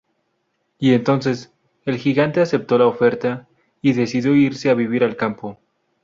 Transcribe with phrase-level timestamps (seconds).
[0.79, 1.53] Y entonces,
[1.85, 3.47] el gigante aceptó la oferta,
[3.83, 5.59] y decidió irse a vivir al campo.